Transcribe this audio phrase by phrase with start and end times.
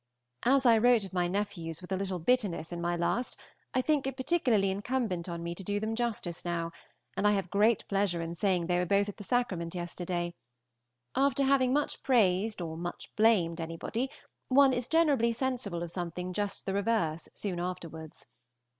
[0.45, 3.39] As I wrote of my nephews with a little bitterness in my last,
[3.75, 6.71] I think it particularly incumbent on me to do them justice now,
[7.15, 10.33] and I have great pleasure in saying that they were both at the Sacrament yesterday.
[11.15, 14.09] After having much praised or much blamed anybody,
[14.47, 18.25] one is generally sensible of something just the reverse soon afterwards.